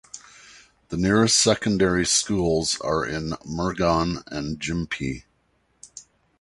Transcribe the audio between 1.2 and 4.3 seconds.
secondary schools are in Murgon